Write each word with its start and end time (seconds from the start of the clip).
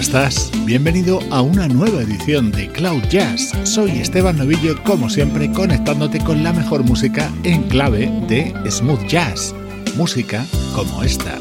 ¿Cómo 0.00 0.16
estás? 0.16 0.50
Bienvenido 0.64 1.20
a 1.30 1.42
una 1.42 1.68
nueva 1.68 2.00
edición 2.00 2.50
de 2.52 2.68
Cloud 2.68 3.02
Jazz. 3.10 3.52
Soy 3.64 3.90
Esteban 3.98 4.38
Novillo, 4.38 4.82
como 4.82 5.10
siempre, 5.10 5.52
conectándote 5.52 6.20
con 6.20 6.42
la 6.42 6.54
mejor 6.54 6.84
música 6.84 7.30
en 7.44 7.64
clave 7.64 8.10
de 8.26 8.54
smooth 8.70 9.06
jazz. 9.08 9.54
Música 9.96 10.46
como 10.74 11.02
esta. 11.02 11.38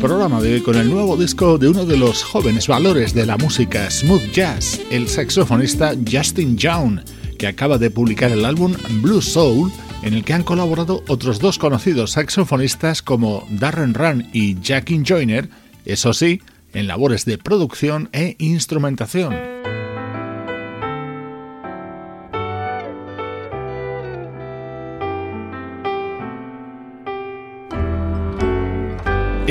Programa 0.00 0.40
de 0.40 0.54
hoy 0.54 0.60
con 0.62 0.76
el 0.76 0.88
nuevo 0.88 1.14
disco 1.14 1.58
de 1.58 1.68
uno 1.68 1.84
de 1.84 1.98
los 1.98 2.22
jóvenes 2.22 2.66
valores 2.66 3.12
de 3.12 3.26
la 3.26 3.36
música 3.36 3.90
smooth 3.90 4.32
jazz, 4.32 4.80
el 4.90 5.06
saxofonista 5.06 5.92
Justin 6.10 6.56
Young, 6.56 7.00
que 7.38 7.46
acaba 7.46 7.76
de 7.76 7.90
publicar 7.90 8.32
el 8.32 8.46
álbum 8.46 8.74
Blue 9.02 9.20
Soul, 9.20 9.70
en 10.02 10.14
el 10.14 10.24
que 10.24 10.32
han 10.32 10.42
colaborado 10.42 11.04
otros 11.06 11.38
dos 11.38 11.58
conocidos 11.58 12.12
saxofonistas 12.12 13.02
como 13.02 13.46
Darren 13.50 13.92
Run 13.92 14.26
y 14.32 14.58
Jackie 14.60 15.02
Joyner, 15.06 15.50
eso 15.84 16.14
sí, 16.14 16.40
en 16.72 16.86
labores 16.86 17.26
de 17.26 17.36
producción 17.36 18.08
e 18.12 18.36
instrumentación. 18.38 19.34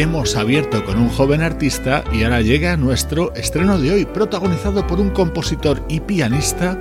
Hemos 0.02 0.38
abierto 0.38 0.86
con 0.86 0.98
un 0.98 1.10
joven 1.10 1.42
artista 1.42 2.06
y 2.14 2.24
ahora 2.24 2.42
llega 2.42 2.78
nuestro 2.78 3.34
estreno 3.36 3.78
de 3.78 3.92
hoy, 3.92 4.06
protagonizado 4.06 4.88
por 4.88 4.98
un 4.98 5.10
compositor 5.10 5.84
y 5.90 6.00
pianista 6.00 6.76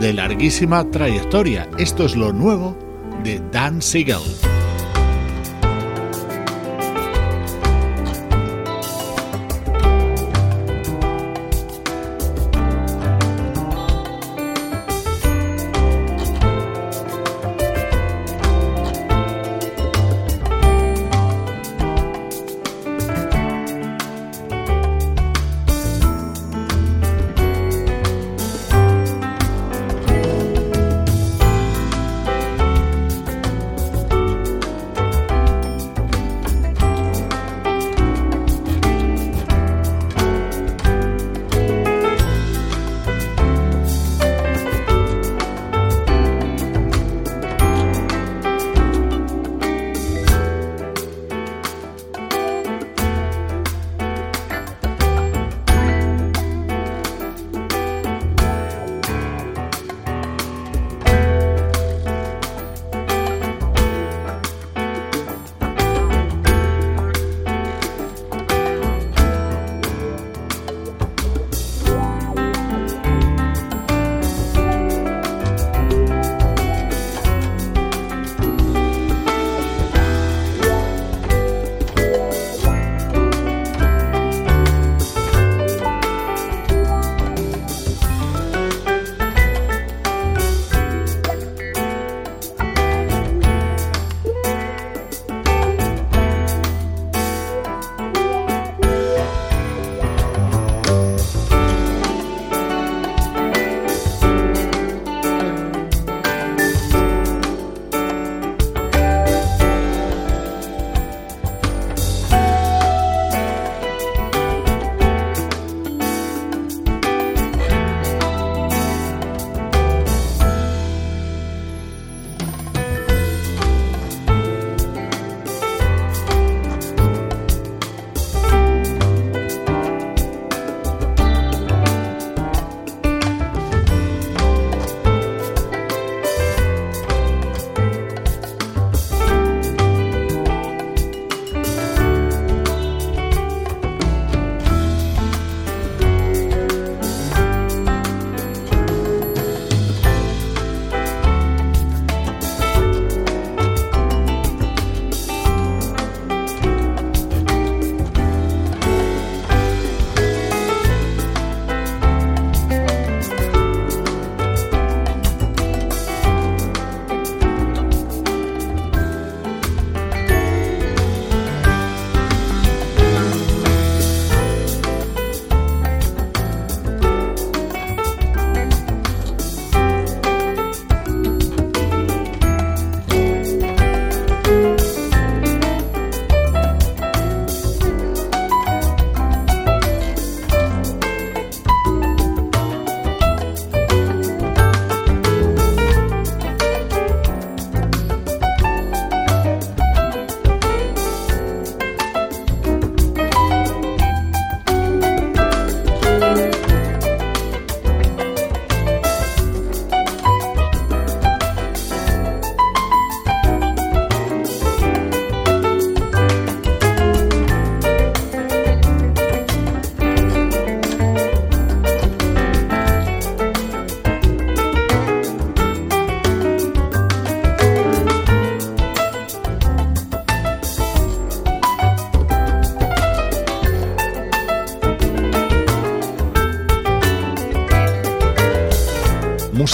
de 0.00 0.12
larguísima 0.12 0.90
trayectoria. 0.90 1.68
Esto 1.78 2.04
es 2.04 2.16
lo 2.16 2.32
nuevo 2.32 2.76
de 3.22 3.40
Dan 3.52 3.80
Siegel. 3.80 4.53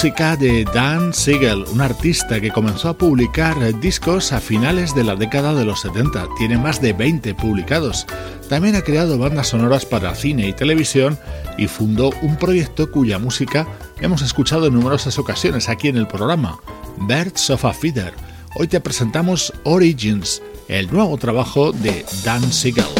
Música 0.01 0.35
de 0.35 0.65
Dan 0.65 1.13
Siegel, 1.13 1.67
un 1.71 1.83
artista 1.83 2.41
que 2.41 2.51
comenzó 2.51 2.89
a 2.89 2.97
publicar 2.97 3.79
discos 3.81 4.33
a 4.33 4.41
finales 4.41 4.95
de 4.95 5.05
la 5.05 5.15
década 5.15 5.53
de 5.53 5.67
los 5.67 5.83
70. 5.83 6.27
Tiene 6.39 6.57
más 6.57 6.81
de 6.81 6.95
20 6.95 7.35
publicados. 7.35 8.07
También 8.49 8.77
ha 8.77 8.81
creado 8.81 9.19
bandas 9.19 9.49
sonoras 9.49 9.85
para 9.85 10.15
cine 10.15 10.49
y 10.49 10.55
televisión 10.55 11.19
y 11.59 11.67
fundó 11.67 12.13
un 12.23 12.37
proyecto 12.37 12.91
cuya 12.91 13.19
música 13.19 13.69
hemos 14.01 14.23
escuchado 14.23 14.69
en 14.69 14.73
numerosas 14.73 15.19
ocasiones 15.19 15.69
aquí 15.69 15.89
en 15.89 15.99
el 15.99 16.07
programa, 16.07 16.59
Birds 17.07 17.51
of 17.51 17.67
a 17.67 17.75
Feather. 17.75 18.15
Hoy 18.55 18.69
te 18.69 18.81
presentamos 18.81 19.53
Origins, 19.65 20.41
el 20.69 20.91
nuevo 20.91 21.19
trabajo 21.19 21.73
de 21.73 22.07
Dan 22.25 22.51
Siegel. 22.51 23.00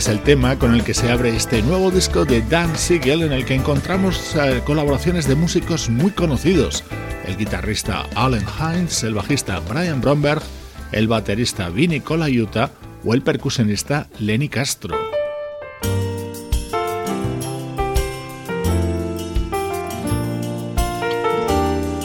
Es 0.00 0.08
el 0.08 0.22
tema 0.22 0.58
con 0.58 0.74
el 0.74 0.82
que 0.82 0.94
se 0.94 1.10
abre 1.10 1.36
este 1.36 1.60
nuevo 1.60 1.90
disco 1.90 2.24
de 2.24 2.40
Dan 2.40 2.74
Siegel 2.74 3.20
en 3.20 3.32
el 3.32 3.44
que 3.44 3.54
encontramos 3.54 4.34
eh, 4.34 4.62
colaboraciones 4.64 5.28
de 5.28 5.34
músicos 5.34 5.90
muy 5.90 6.10
conocidos. 6.10 6.84
El 7.26 7.36
guitarrista 7.36 8.06
Allen 8.14 8.46
Hines, 8.58 9.02
el 9.02 9.12
bajista 9.12 9.60
Brian 9.60 10.00
Bromberg, 10.00 10.40
el 10.92 11.06
baterista 11.06 11.68
Vinny 11.68 12.00
Colaiuta 12.00 12.70
o 13.04 13.12
el 13.12 13.20
percusionista 13.20 14.08
Lenny 14.18 14.48
Castro. 14.48 14.96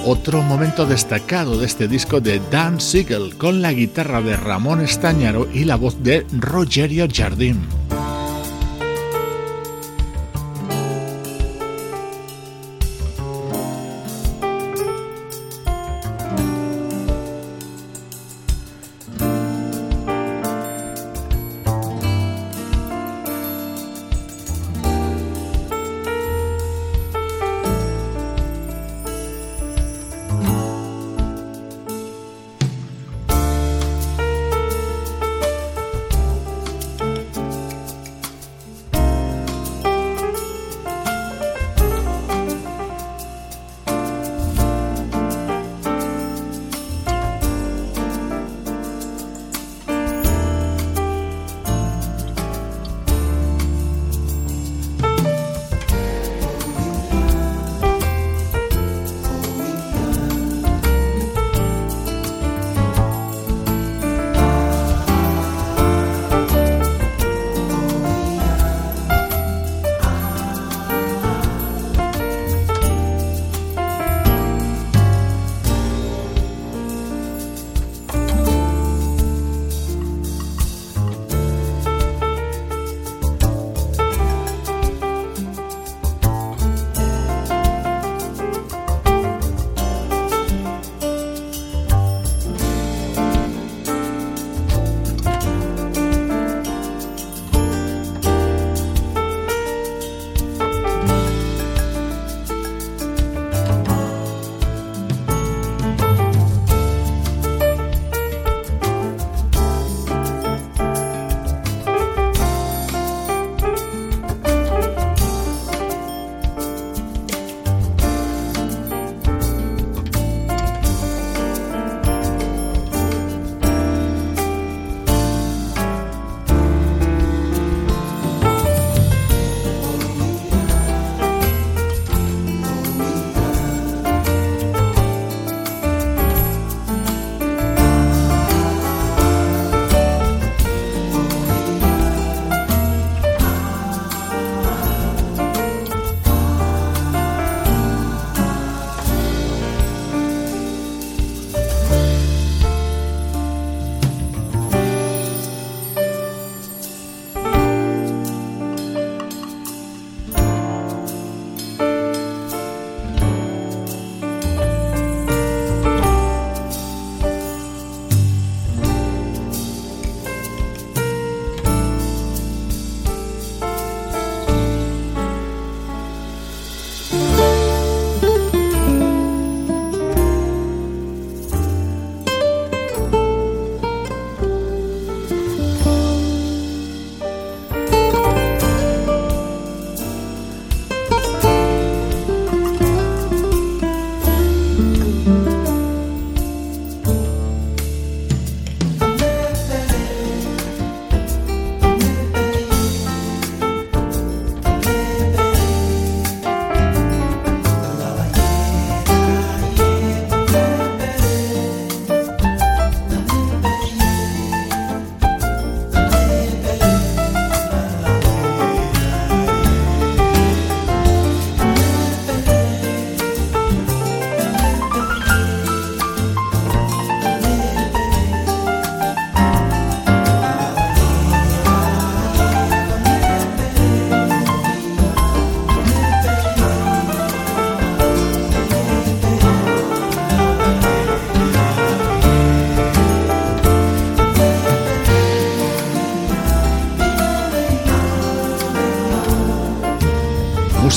Otro 0.05 0.41
momento 0.41 0.85
destacado 0.85 1.57
de 1.57 1.65
este 1.65 1.87
disco 1.87 2.19
de 2.19 2.41
Dan 2.51 2.81
Siegel 2.81 3.37
con 3.37 3.61
la 3.61 3.71
guitarra 3.71 4.21
de 4.21 4.35
Ramón 4.35 4.81
Estañaro 4.81 5.47
y 5.53 5.63
la 5.63 5.77
voz 5.77 6.03
de 6.03 6.27
Rogerio 6.37 7.07
Jardín. 7.09 7.65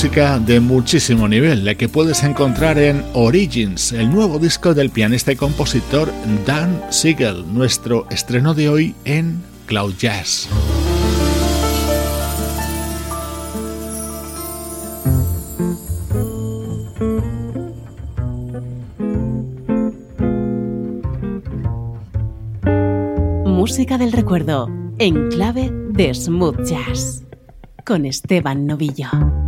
Música 0.09 0.39
de 0.39 0.59
muchísimo 0.59 1.27
nivel, 1.27 1.63
la 1.63 1.75
que 1.75 1.87
puedes 1.87 2.23
encontrar 2.23 2.79
en 2.79 3.05
Origins, 3.13 3.91
el 3.91 4.09
nuevo 4.09 4.39
disco 4.39 4.73
del 4.73 4.89
pianista 4.89 5.31
y 5.31 5.35
compositor 5.35 6.11
Dan 6.47 6.81
Siegel, 6.89 7.45
nuestro 7.53 8.07
estreno 8.09 8.55
de 8.55 8.69
hoy 8.69 8.95
en 9.05 9.39
Cloud 9.67 9.93
Jazz. 9.99 10.49
Música 23.45 23.99
del 23.99 24.11
recuerdo 24.11 24.69
en 24.97 25.29
clave 25.29 25.69
de 25.91 26.15
smooth 26.15 26.63
jazz 26.63 27.23
con 27.85 28.07
Esteban 28.07 28.65
Novillo. 28.65 29.38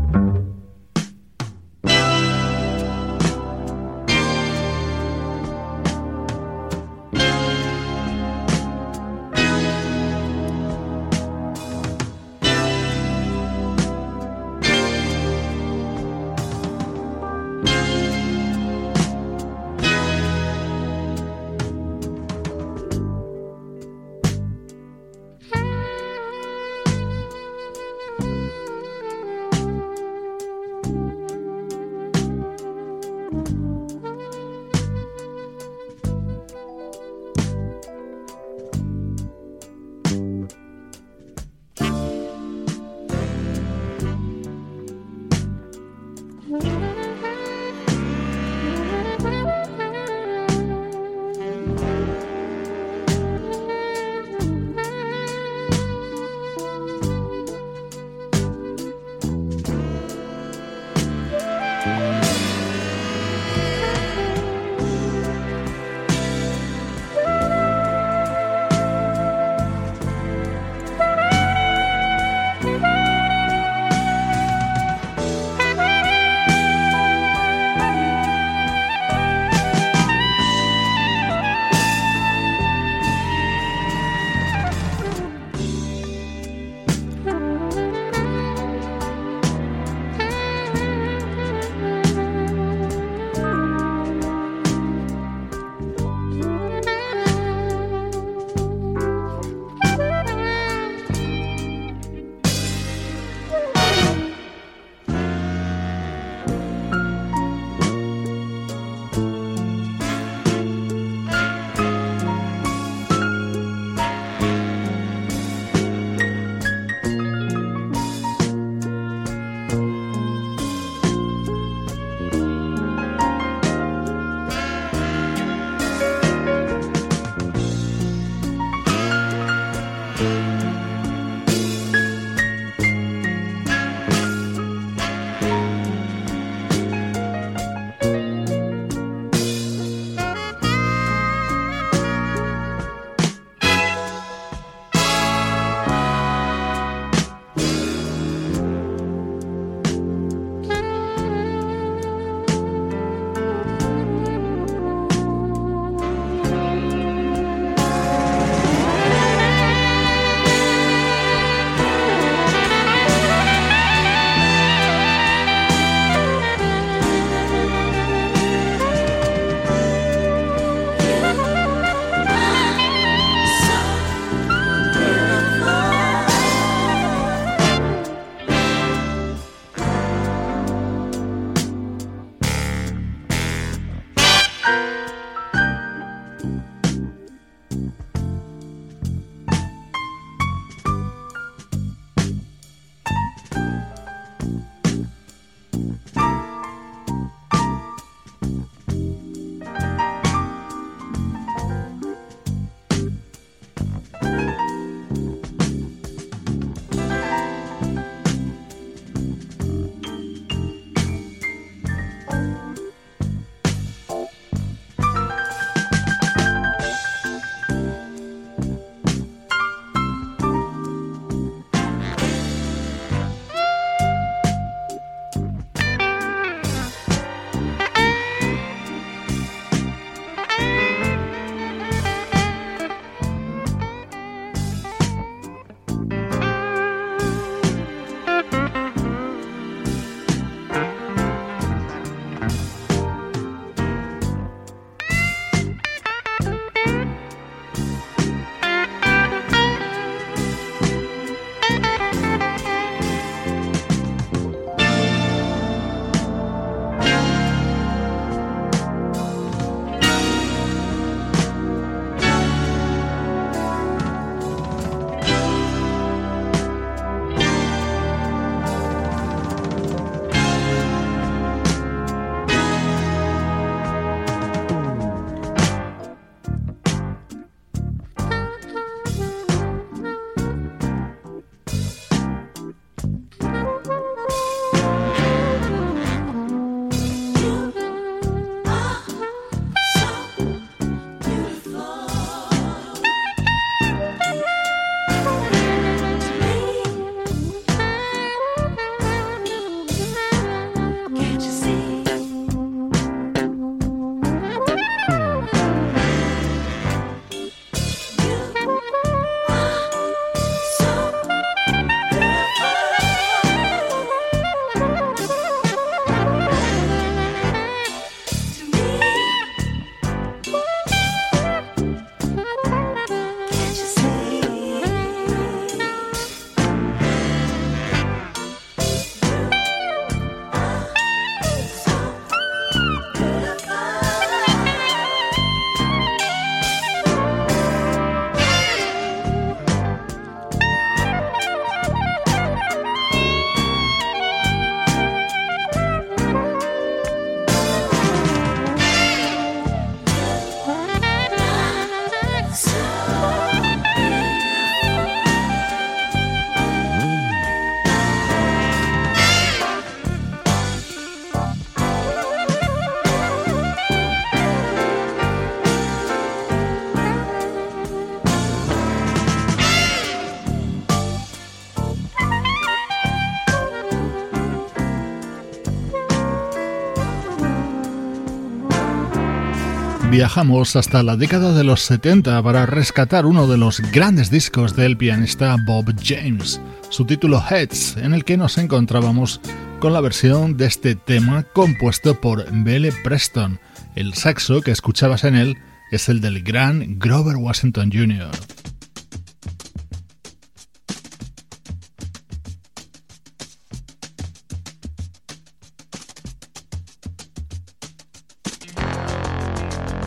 Viajamos 380.11 380.75
hasta 380.75 381.03
la 381.03 381.15
década 381.15 381.53
de 381.53 381.63
los 381.63 381.83
70 381.83 382.43
para 382.43 382.65
rescatar 382.65 383.25
uno 383.25 383.47
de 383.47 383.57
los 383.57 383.79
grandes 383.93 384.29
discos 384.29 384.75
del 384.75 384.97
pianista 384.97 385.55
Bob 385.65 385.95
James, 386.03 386.59
su 386.89 387.05
título 387.05 387.41
Heads, 387.41 387.95
en 387.95 388.13
el 388.13 388.25
que 388.25 388.35
nos 388.35 388.57
encontrábamos 388.57 389.39
con 389.79 389.93
la 389.93 390.01
versión 390.01 390.57
de 390.57 390.65
este 390.65 390.95
tema 390.95 391.43
compuesto 391.43 392.19
por 392.19 392.45
Belle 392.51 392.91
Preston. 392.91 393.61
El 393.95 394.13
saxo 394.13 394.59
que 394.59 394.71
escuchabas 394.71 395.23
en 395.23 395.35
él 395.35 395.57
es 395.91 396.09
el 396.09 396.19
del 396.19 396.43
gran 396.43 396.99
Grover 396.99 397.37
Washington 397.37 397.89
Jr. 397.93 398.31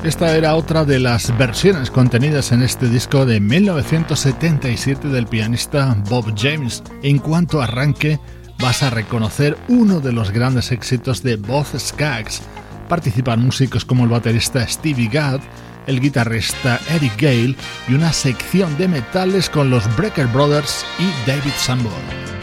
Esta 0.05 0.37
era 0.37 0.55
otra 0.55 0.85
de 0.85 0.99
las 0.99 1.37
versiones 1.39 1.91
contenidas 1.91 2.53
en 2.53 2.63
este 2.63 2.91
disco 2.91 3.25
de 3.25 3.41
1977 3.41 5.09
del 5.09 5.27
pianista 5.27 5.97
Bob 6.11 6.35
James. 6.37 6.83
En 7.03 7.17
cuanto 7.17 7.63
arranque, 7.63 8.21
vas 8.59 8.83
a 8.83 8.91
reconocer 8.91 9.57
uno 9.69 10.01
de 10.01 10.13
los 10.13 10.31
grandes 10.31 10.73
éxitos 10.73 11.23
de 11.23 11.37
Bob 11.37 11.65
Skaggs. 11.79 12.43
Participan 12.87 13.43
músicos 13.43 13.87
como 13.87 14.05
el 14.05 14.11
baterista 14.11 14.69
Stevie 14.69 15.09
Gadd, 15.09 15.41
el 15.87 16.01
guitarrista 16.01 16.79
Eric 16.91 17.19
Gale 17.19 17.57
y 17.89 17.95
una 17.95 18.13
sección 18.13 18.77
de 18.77 18.89
metales 18.89 19.49
con 19.49 19.71
los 19.71 19.85
Breaker 19.97 20.27
Brothers 20.27 20.85
y 20.99 21.27
David 21.27 21.55
Sanborn. 21.57 22.34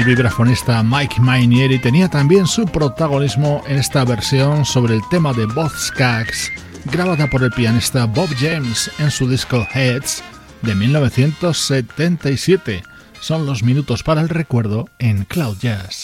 El 0.00 0.06
vibrafonista 0.06 0.82
Mike 0.82 1.20
Mainieri 1.20 1.78
tenía 1.78 2.08
también 2.08 2.46
su 2.46 2.64
protagonismo 2.64 3.62
en 3.66 3.76
esta 3.76 4.02
versión 4.02 4.64
sobre 4.64 4.94
el 4.94 5.02
tema 5.10 5.34
de 5.34 5.46
Skaggs, 5.68 6.50
grabada 6.86 7.28
por 7.28 7.42
el 7.42 7.50
pianista 7.50 8.06
Bob 8.06 8.30
James 8.40 8.90
en 8.98 9.10
su 9.10 9.28
disco 9.28 9.68
Heads 9.74 10.22
de 10.62 10.74
1977. 10.74 12.82
Son 13.20 13.44
los 13.44 13.62
minutos 13.62 14.02
para 14.02 14.22
el 14.22 14.30
recuerdo 14.30 14.88
en 14.98 15.26
Cloud 15.26 15.58
Jazz. 15.58 15.99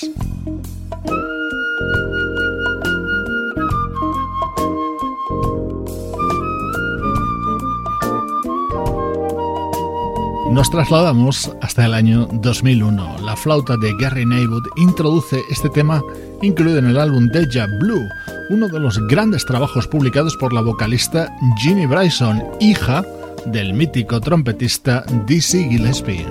Nos 10.56 10.70
trasladamos 10.70 11.52
hasta 11.60 11.84
el 11.84 11.92
año 11.92 12.26
2001. 12.32 13.18
La 13.26 13.36
flauta 13.36 13.76
de 13.76 13.92
Gary 14.00 14.24
Neywood 14.24 14.62
introduce 14.76 15.42
este 15.50 15.68
tema 15.68 16.00
incluido 16.40 16.78
en 16.78 16.86
el 16.86 16.98
álbum 16.98 17.28
Deja 17.28 17.66
Blue, 17.78 18.08
uno 18.48 18.66
de 18.66 18.80
los 18.80 18.98
grandes 19.06 19.44
trabajos 19.44 19.86
publicados 19.86 20.34
por 20.38 20.54
la 20.54 20.62
vocalista 20.62 21.30
Ginny 21.58 21.84
Bryson, 21.84 22.42
hija 22.58 23.04
del 23.44 23.74
mítico 23.74 24.18
trompetista 24.18 25.04
Dizzy 25.26 25.68
Gillespie. 25.68 26.24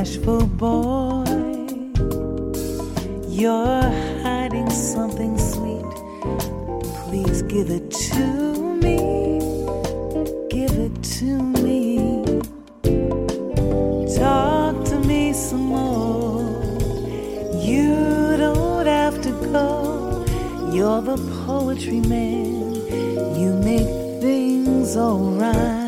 Bashful 0.00 0.46
boy, 0.46 1.24
you're 3.28 3.82
hiding 4.22 4.70
something 4.70 5.36
sweet. 5.36 5.90
Please 7.04 7.42
give 7.42 7.68
it 7.68 7.90
to 7.90 8.24
me, 8.84 8.96
give 10.48 10.72
it 10.86 10.94
to 11.02 11.30
me. 11.64 12.24
Talk 14.16 14.84
to 14.86 14.98
me 15.00 15.34
some 15.34 15.66
more. 15.66 16.48
You 17.60 18.38
don't 18.38 18.86
have 18.86 19.20
to 19.20 19.32
go. 19.52 20.24
You're 20.72 21.02
the 21.02 21.18
poetry 21.44 22.00
man. 22.00 22.74
You 23.38 23.52
make 23.52 23.90
things 24.22 24.96
alright. 24.96 25.79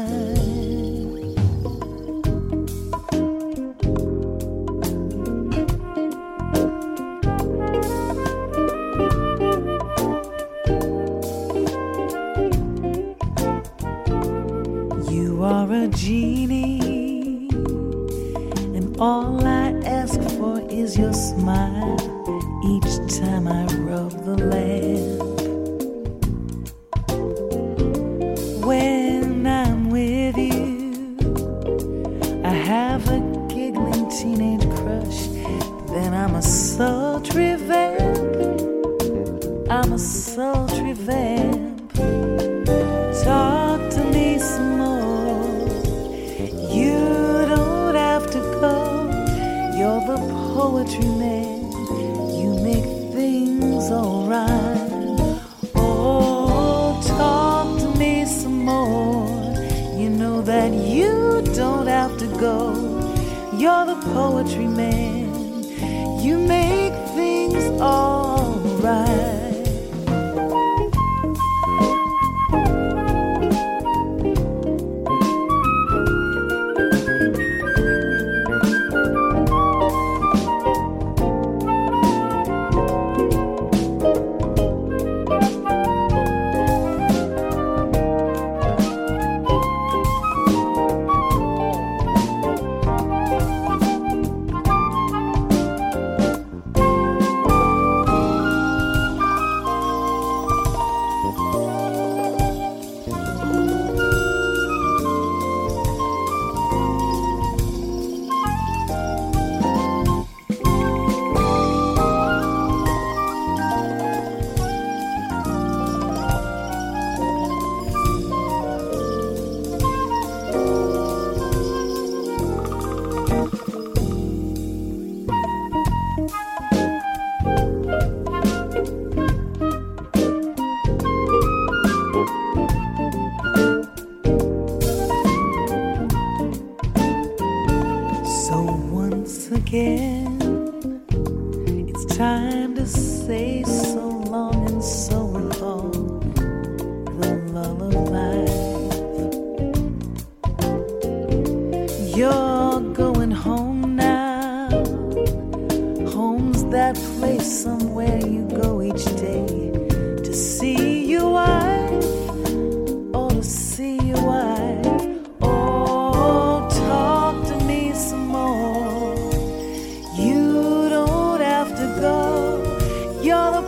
You're 63.62 63.86
the 63.86 63.94
poetry 64.12 64.66
man. 64.66 65.62
You 66.20 66.36
make 66.36 66.94
things 67.14 67.62
alright. 67.80 69.51
So 69.51 69.51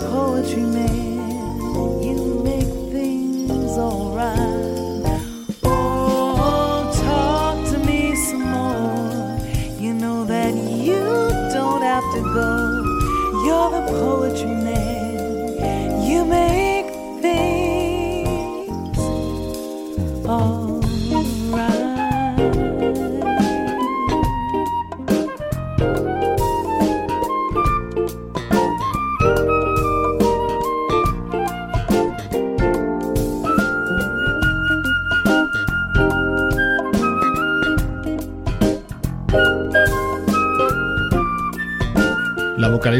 poetry 0.01 0.62
man, 0.62 1.57
you 2.03 2.40
make 2.45 2.72
things 2.92 3.78
alright. 3.78 4.53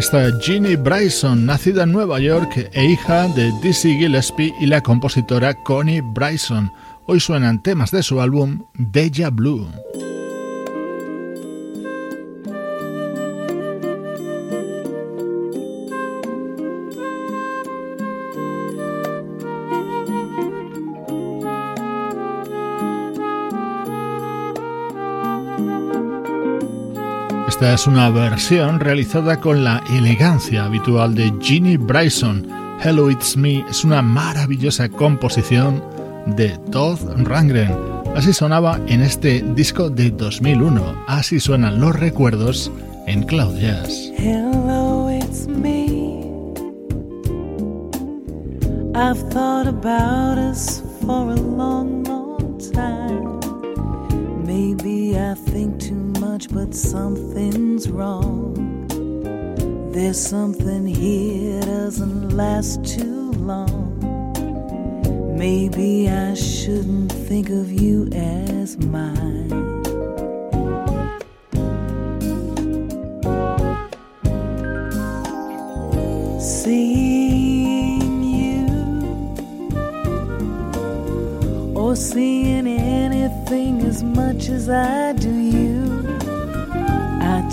Vocalista 0.05 0.39
Ginny 0.41 0.77
Bryson, 0.77 1.47
nacida 1.47 1.85
en 1.85 1.93
Nueva 1.93 2.19
York 2.21 2.69
e 2.73 2.85
hija 2.85 3.29
de 3.29 3.51
Dizzy 3.63 3.97
Gillespie 3.97 4.53
y 4.61 4.67
la 4.67 4.81
compositora 4.81 5.55
Connie 5.55 6.03
Bryson. 6.03 6.71
Hoy 7.07 7.21
suenan 7.21 7.63
temas 7.63 7.91
de 7.91 8.03
su 8.03 8.21
álbum 8.21 8.65
Deja 8.75 9.31
Blue. 9.31 9.67
Esta 27.55 27.73
es 27.73 27.87
una 27.87 28.11
versión 28.11 28.81
realizada 28.81 29.39
con 29.39 29.63
la 29.63 29.81
elegancia 29.89 30.65
habitual 30.65 31.15
de 31.15 31.33
Ginny 31.41 31.77
Bryson. 31.77 32.45
Hello 32.83 33.09
It's 33.09 33.37
Me 33.37 33.65
es 33.71 33.85
una 33.85 34.03
maravillosa 34.03 34.89
composición 34.89 35.81
de 36.27 36.59
Todd 36.73 36.99
Rangren. 37.17 37.73
Así 38.17 38.33
sonaba 38.33 38.81
en 38.89 39.03
este 39.03 39.41
disco 39.55 39.89
de 39.89 40.11
2001. 40.11 41.05
Así 41.07 41.39
suenan 41.39 41.81
los 41.81 41.95
recuerdos 41.95 42.73
en 43.07 43.23
Cloud. 43.23 43.57
Hello, 44.19 45.09
it's 45.09 45.47
me. 45.47 45.85
Much, 56.35 56.51
but 56.51 56.75
something's 56.75 57.89
wrong. 57.89 58.55
There's 59.93 60.21
something 60.21 60.85
here 60.85 61.61
doesn't 61.61 62.31
last 62.31 62.85
too 62.85 63.31
long. 63.53 63.95
Maybe 65.39 66.09
I 66.09 66.35
shouldn't 66.35 67.13
think 67.13 67.51
of 67.51 67.71
you 67.71 68.09
as 68.13 68.77
mine. 68.79 69.49
Seeing 76.41 78.25
you 78.41 78.67
or 81.77 81.95
seeing 81.95 82.67
anything 82.67 83.83
as 83.83 84.03
much 84.03 84.49
as 84.49 84.69
I 84.69 85.13
do 85.13 85.31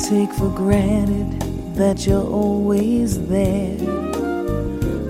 take 0.10 0.32
for 0.34 0.50
granted 0.50 1.40
that 1.76 2.08
you're 2.08 2.26
always 2.26 3.28
there. 3.28 3.78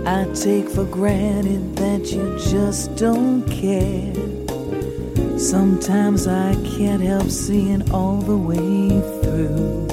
I 0.05 0.25
take 0.33 0.67
for 0.67 0.85
granted 0.85 1.75
that 1.77 2.11
you 2.11 2.37
just 2.49 2.95
don't 2.95 3.47
care. 3.49 4.13
Sometimes 5.39 6.27
I 6.27 6.55
can't 6.77 7.01
help 7.01 7.29
seeing 7.29 7.89
all 7.91 8.17
the 8.17 8.37
way 8.37 8.89
through. 9.21 9.90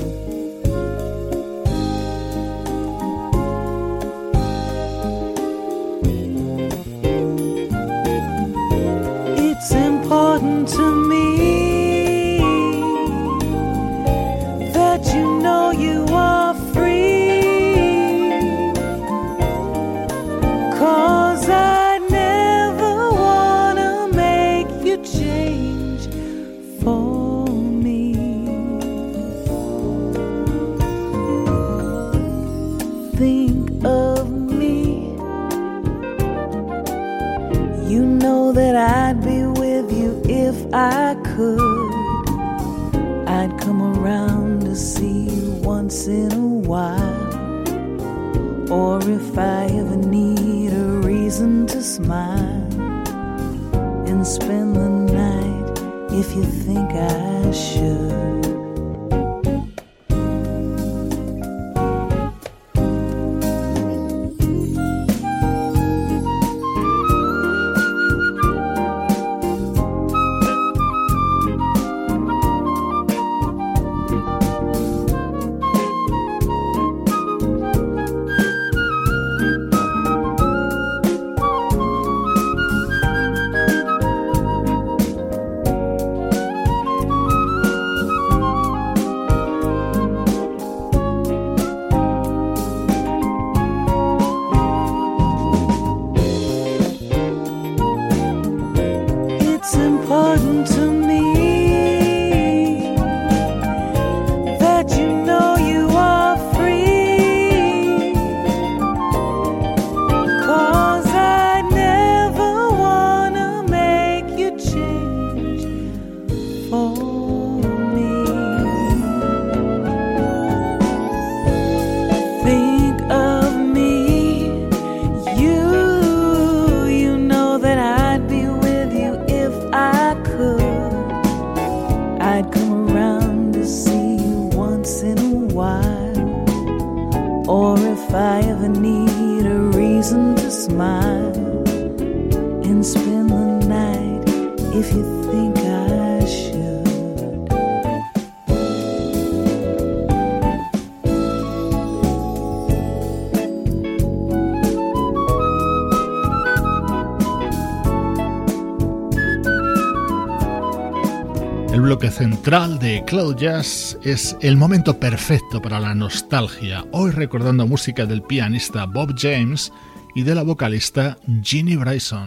Central 162.18 162.80
de 162.80 163.04
Cloud 163.06 163.36
Jazz 163.36 163.96
es 164.02 164.36
el 164.40 164.56
momento 164.56 164.98
perfecto 164.98 165.62
para 165.62 165.78
la 165.78 165.94
nostalgia, 165.94 166.84
hoy 166.90 167.12
recordando 167.12 167.64
música 167.64 168.06
del 168.06 168.22
pianista 168.22 168.86
Bob 168.86 169.14
James 169.16 169.72
y 170.16 170.24
de 170.24 170.34
la 170.34 170.42
vocalista 170.42 171.16
Ginny 171.44 171.76
Bryson. 171.76 172.26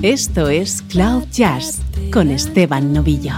Esto 0.00 0.48
es 0.48 0.80
Cloud 0.88 1.24
Jazz 1.30 1.82
con 2.10 2.30
Esteban 2.30 2.94
Novillo. 2.94 3.34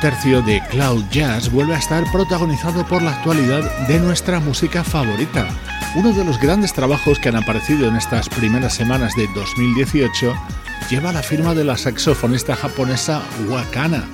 Tercio 0.00 0.42
de 0.42 0.62
Cloud 0.70 1.04
Jazz 1.10 1.50
vuelve 1.50 1.74
a 1.74 1.78
estar 1.78 2.04
protagonizado 2.12 2.86
por 2.86 3.02
la 3.02 3.12
actualidad 3.12 3.88
de 3.88 3.98
nuestra 3.98 4.38
música 4.38 4.84
favorita. 4.84 5.48
Uno 5.96 6.12
de 6.12 6.24
los 6.24 6.38
grandes 6.38 6.72
trabajos 6.72 7.18
que 7.18 7.28
han 7.28 7.36
aparecido 7.36 7.88
en 7.88 7.96
estas 7.96 8.28
primeras 8.28 8.74
semanas 8.74 9.14
de 9.16 9.26
2018 9.34 10.34
lleva 10.90 11.12
la 11.12 11.22
firma 11.22 11.54
de 11.54 11.64
la 11.64 11.76
saxofonista 11.76 12.54
japonesa 12.54 13.22
Wakana, 13.48 14.04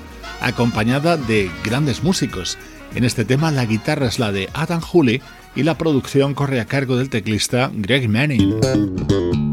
acompañada 0.40 1.16
de 1.16 1.50
grandes 1.62 2.02
músicos. 2.02 2.56
En 2.94 3.04
este 3.04 3.24
tema 3.24 3.50
la 3.50 3.66
guitarra 3.66 4.06
es 4.06 4.18
la 4.18 4.32
de 4.32 4.48
Adam 4.54 4.80
Hooley 4.80 5.20
y 5.54 5.64
la 5.64 5.76
producción 5.76 6.34
corre 6.34 6.60
a 6.60 6.66
cargo 6.66 6.96
del 6.96 7.10
teclista 7.10 7.70
Greg 7.74 8.08
Manning. 8.08 9.43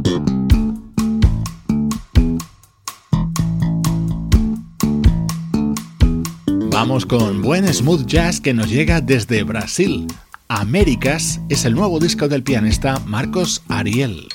Vamos 6.81 7.05
con 7.05 7.43
buen 7.43 7.71
smooth 7.71 8.07
jazz 8.07 8.41
que 8.41 8.55
nos 8.55 8.67
llega 8.67 9.01
desde 9.01 9.43
Brasil. 9.43 10.07
Américas 10.47 11.39
es 11.47 11.63
el 11.65 11.75
nuevo 11.75 11.99
disco 11.99 12.27
del 12.27 12.41
pianista 12.41 12.97
Marcos 13.05 13.61
Ariel. 13.67 14.27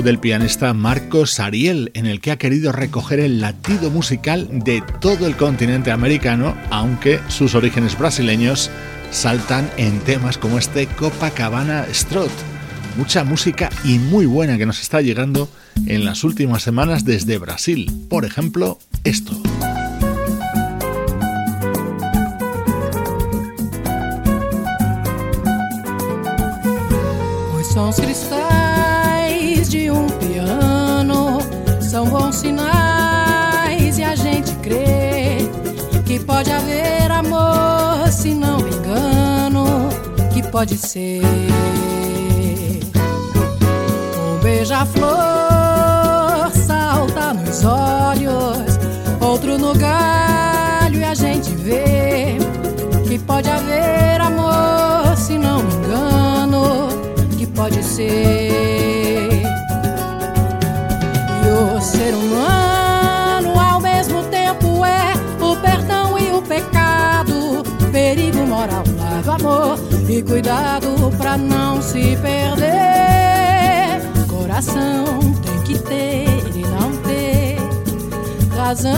Del 0.00 0.18
pianista 0.18 0.72
Marcos 0.72 1.38
Ariel, 1.38 1.90
en 1.92 2.06
el 2.06 2.22
que 2.22 2.30
ha 2.30 2.38
querido 2.38 2.72
recoger 2.72 3.20
el 3.20 3.42
latido 3.42 3.90
musical 3.90 4.48
de 4.50 4.82
todo 5.00 5.26
el 5.26 5.36
continente 5.36 5.90
americano, 5.90 6.56
aunque 6.70 7.20
sus 7.28 7.54
orígenes 7.54 7.98
brasileños 7.98 8.70
saltan 9.10 9.70
en 9.76 10.00
temas 10.00 10.38
como 10.38 10.56
este 10.56 10.86
Copacabana 10.86 11.84
Strut. 11.92 12.30
Mucha 12.96 13.24
música 13.24 13.68
y 13.84 13.98
muy 13.98 14.24
buena 14.24 14.56
que 14.56 14.66
nos 14.66 14.80
está 14.80 15.02
llegando 15.02 15.50
en 15.86 16.06
las 16.06 16.24
últimas 16.24 16.62
semanas 16.62 17.04
desde 17.04 17.36
Brasil. 17.36 17.90
Por 18.08 18.24
ejemplo, 18.24 18.78
esto. 19.04 19.51
Pode 40.62 40.78
ser 40.78 41.20
um 44.16 44.38
beija-flor 44.44 45.10
salta 46.52 47.34
nos 47.34 47.64
olhos, 47.64 48.78
outro 49.20 49.58
no 49.58 49.74
galho 49.74 51.00
e 51.00 51.04
a 51.04 51.14
gente 51.16 51.52
vê 51.56 52.38
que 53.08 53.18
pode 53.18 53.50
haver 53.50 54.20
amor, 54.20 55.16
se 55.16 55.36
não 55.36 55.64
me 55.64 55.74
engano, 55.74 56.88
que 57.36 57.44
pode 57.44 57.82
ser. 57.82 59.42
E 61.44 61.76
o 61.76 61.80
ser 61.80 62.14
humano 62.14 62.71
moral, 68.46 68.84
lado 68.98 69.30
amor 69.30 69.78
e 70.08 70.22
cuidado 70.22 70.88
pra 71.16 71.36
não 71.36 71.80
se 71.80 72.16
perder. 72.16 72.72
Coração 74.28 75.34
tem 75.42 75.60
que 75.62 75.78
ter 75.78 76.26
e 76.54 76.62
não 76.62 76.96
ter 77.02 77.58
razão. 78.56 78.92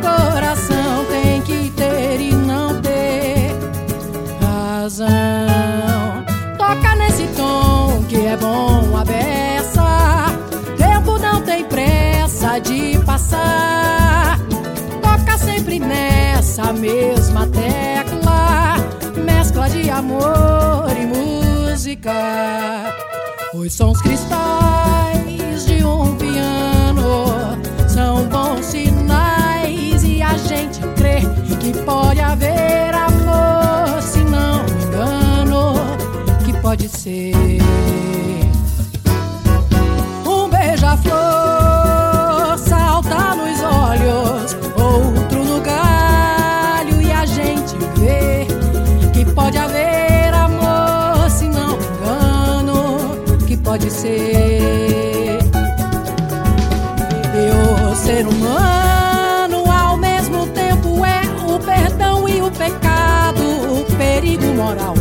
Coração 0.00 1.04
tem 1.10 1.42
que 1.42 1.70
ter 1.70 2.20
e 2.20 2.34
não 2.34 2.80
ter 2.80 3.54
razão. 4.40 5.06
Toca 6.56 6.94
nesse 6.96 7.26
tom 7.36 8.02
que 8.08 8.26
é 8.26 8.36
bom 8.36 8.96
a 8.96 9.04
beça. 9.04 10.26
Tempo 10.76 11.18
não 11.18 11.42
tem 11.42 11.64
pressa 11.64 12.58
de 12.58 12.98
passar. 13.04 14.38
Toca 15.02 15.38
sempre 15.38 15.78
nessa 15.78 16.72
mesma 16.72 17.15
música. 21.86 22.12
Os 23.54 23.72
sons 23.72 24.02
cristais 24.02 25.66
de 25.66 25.84
um 25.84 26.16
piano 26.16 27.26
são 27.88 28.24
bons 28.28 28.66
sinais 28.66 30.02
e 30.02 30.20
a 30.20 30.36
gente 30.36 30.80
crê 30.96 31.20
que 31.60 31.72
pode 31.84 32.20
haver 32.20 32.92
amor, 32.92 34.02
se 34.02 34.18
não 34.18 34.64
me 34.64 34.84
engano, 34.84 35.74
que 36.44 36.52
pode 36.60 36.88
ser 36.88 37.32
que 54.06 54.36
pode 54.56 54.76
ser. 54.76 55.38
E 57.34 57.50
o 57.50 57.94
ser 57.96 58.26
humano 58.26 59.70
ao 59.70 59.96
mesmo 59.96 60.46
tempo 60.48 61.04
é 61.04 61.22
o 61.46 61.58
perdão 61.58 62.28
e 62.28 62.40
o 62.42 62.50
pecado, 62.50 63.42
o 63.80 63.84
perigo 63.96 64.46
moral, 64.54 64.94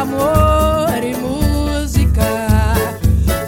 amor 0.00 1.04
e 1.04 1.14
música. 1.14 2.24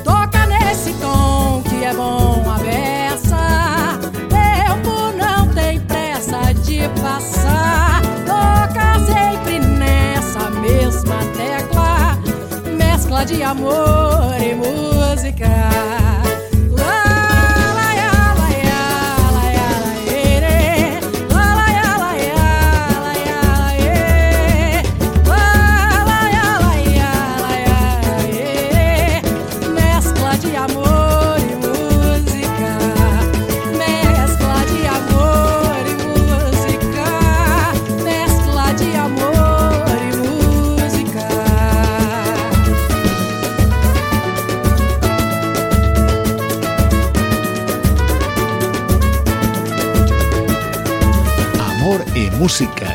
Toca 0.05 0.47
nesse 0.47 0.93
tom 0.95 1.63
que 1.63 1.83
é 1.83 1.95
bom 1.95 2.45
a 2.47 2.59
beça. 2.59 3.99
Tempo 4.29 5.17
não 5.17 5.49
tem 5.55 5.81
pressa 5.81 6.53
de 6.53 6.89
passar. 7.01 8.03
Toca 8.27 8.99
sempre 9.07 9.61
nessa 9.61 10.51
mesma 10.51 11.19
tecla. 11.35 12.19
Mescla 12.77 13.25
de 13.25 13.43
amor 13.43 14.37
e 14.39 14.55
música. 14.55 16.22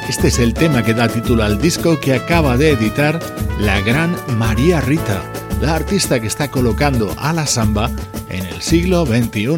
Este 0.08 0.30
es 0.30 0.40
el 0.40 0.54
tema 0.54 0.84
que 0.84 0.94
da 0.94 1.10
título 1.10 1.44
al 1.44 1.62
disco 1.62 2.00
que 2.00 2.14
acaba 2.14 2.56
de 2.56 2.72
editar 2.72 3.20
la 3.60 3.82
gran 3.82 4.16
María 4.38 4.80
Rita, 4.80 5.22
la 5.62 5.76
artista 5.76 6.22
que 6.22 6.28
está 6.28 6.50
colocando 6.50 7.14
a 7.18 7.34
la 7.34 7.46
samba 7.46 7.92
en 8.30 8.46
el 8.46 8.62
siglo 8.62 9.06
XXI. 9.06 9.58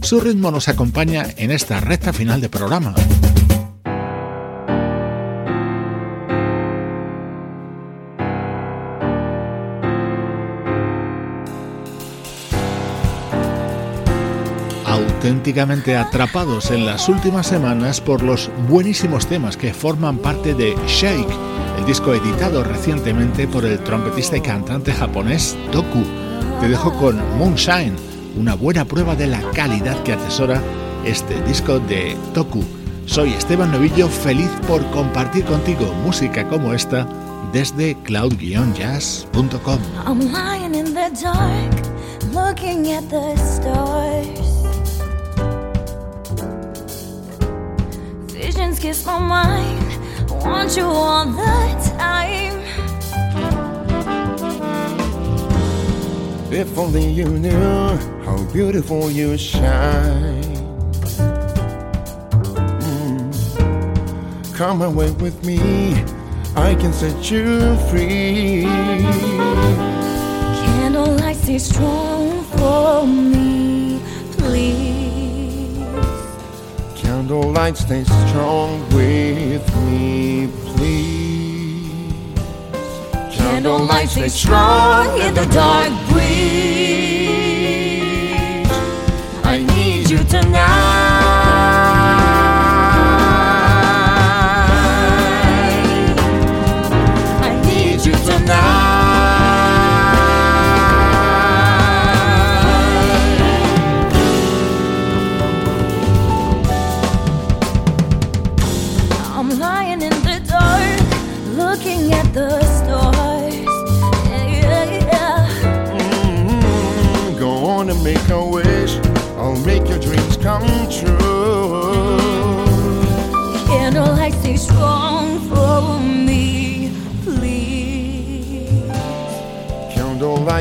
Su 0.00 0.20
ritmo 0.20 0.52
nos 0.52 0.68
acompaña 0.68 1.26
en 1.36 1.50
esta 1.50 1.80
recta 1.80 2.12
final 2.12 2.40
de 2.40 2.48
programa. 2.48 2.94
Auténticamente 15.28 15.94
atrapados 15.94 16.70
en 16.70 16.86
las 16.86 17.06
últimas 17.10 17.46
semanas 17.46 18.00
por 18.00 18.22
los 18.22 18.50
buenísimos 18.66 19.26
temas 19.26 19.58
que 19.58 19.74
forman 19.74 20.16
parte 20.16 20.54
de 20.54 20.74
Shake, 20.86 21.28
el 21.78 21.84
disco 21.84 22.14
editado 22.14 22.64
recientemente 22.64 23.46
por 23.46 23.66
el 23.66 23.78
trompetista 23.80 24.38
y 24.38 24.40
cantante 24.40 24.90
japonés 24.90 25.54
Toku. 25.70 26.02
Te 26.62 26.68
dejo 26.70 26.94
con 26.94 27.18
Moonshine, 27.36 27.94
una 28.38 28.54
buena 28.54 28.86
prueba 28.86 29.14
de 29.16 29.26
la 29.26 29.42
calidad 29.50 30.02
que 30.02 30.14
atesora 30.14 30.62
este 31.04 31.42
disco 31.42 31.78
de 31.78 32.16
Toku. 32.32 32.64
Soy 33.04 33.34
Esteban 33.34 33.70
Novillo, 33.70 34.08
feliz 34.08 34.50
por 34.66 34.82
compartir 34.92 35.44
contigo 35.44 35.92
música 36.04 36.48
como 36.48 36.72
esta 36.72 37.06
desde 37.52 37.94
cloud-jazz.com. 37.96 39.78
Looking 42.32 42.92
at 42.92 43.08
the 43.08 43.36
stars. 43.36 44.17
My 49.06 49.18
mind, 49.18 49.86
I 50.30 50.34
want 50.46 50.76
you 50.76 50.84
all 50.84 51.24
the 51.24 51.94
time. 51.96 52.62
If 56.50 56.76
only 56.78 57.06
you 57.10 57.28
knew 57.28 57.96
how 58.24 58.36
beautiful 58.52 59.10
you 59.10 59.36
shine. 59.38 60.42
Mm. 62.82 63.20
Come 64.56 64.82
away 64.82 65.10
with 65.12 65.44
me, 65.44 65.58
I 66.56 66.74
can 66.74 66.92
set 66.92 67.30
you 67.30 67.76
free. 67.88 68.64
Candlelight 70.64 71.36
stay 71.36 71.58
strong 71.58 72.42
for 72.56 73.06
me, 73.06 73.67
Candlelight, 77.28 77.76
stay 77.76 78.04
strong 78.04 78.80
with 78.88 79.76
me, 79.84 80.48
please. 80.64 81.92
Candlelight 83.36 84.08
stay 84.08 84.28
strong 84.28 85.20
in 85.20 85.34
the 85.34 85.44
dark 85.52 85.90
breeze. 86.08 86.26
I 89.44 89.62
need 89.74 90.08
you 90.08 90.24
tonight. 90.24 90.87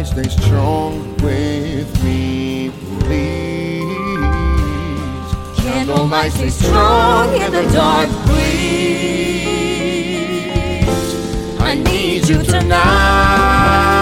stay 0.07 0.29
strong 0.29 1.15
with 1.17 2.03
me, 2.03 2.71
please. 3.01 3.83
Candlelight, 5.57 6.31
stay 6.31 6.49
strong 6.49 7.35
in 7.35 7.51
the 7.51 7.63
dark, 7.73 8.09
please. 8.25 8.47
I 11.59 11.75
need 11.75 12.27
you 12.29 12.41
tonight. 12.43 13.96